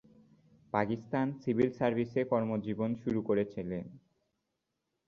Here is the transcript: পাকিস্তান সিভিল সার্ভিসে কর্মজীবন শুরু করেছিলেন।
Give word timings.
পাকিস্তান 0.73 1.27
সিভিল 1.41 1.69
সার্ভিসে 1.79 2.21
কর্মজীবন 2.31 2.91
শুরু 3.03 3.19
করেছিলেন। 3.21 3.85